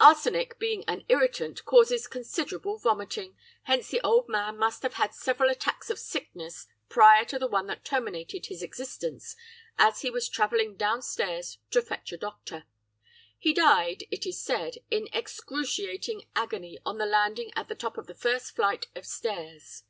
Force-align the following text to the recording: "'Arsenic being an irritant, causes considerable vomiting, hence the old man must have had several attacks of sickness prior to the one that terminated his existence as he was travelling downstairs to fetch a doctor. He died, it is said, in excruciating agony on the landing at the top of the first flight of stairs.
"'Arsenic 0.00 0.58
being 0.58 0.82
an 0.88 1.04
irritant, 1.08 1.64
causes 1.64 2.08
considerable 2.08 2.78
vomiting, 2.80 3.36
hence 3.62 3.86
the 3.90 4.00
old 4.00 4.28
man 4.28 4.56
must 4.58 4.82
have 4.82 4.94
had 4.94 5.14
several 5.14 5.48
attacks 5.50 5.88
of 5.88 6.00
sickness 6.00 6.66
prior 6.88 7.24
to 7.24 7.38
the 7.38 7.46
one 7.46 7.68
that 7.68 7.84
terminated 7.84 8.46
his 8.46 8.60
existence 8.60 9.36
as 9.78 10.00
he 10.00 10.10
was 10.10 10.28
travelling 10.28 10.74
downstairs 10.76 11.58
to 11.70 11.80
fetch 11.80 12.10
a 12.12 12.16
doctor. 12.16 12.64
He 13.38 13.54
died, 13.54 14.02
it 14.10 14.26
is 14.26 14.42
said, 14.42 14.78
in 14.90 15.08
excruciating 15.12 16.26
agony 16.34 16.80
on 16.84 16.98
the 16.98 17.06
landing 17.06 17.52
at 17.54 17.68
the 17.68 17.76
top 17.76 17.96
of 17.96 18.08
the 18.08 18.14
first 18.16 18.56
flight 18.56 18.86
of 18.96 19.06
stairs. 19.06 19.84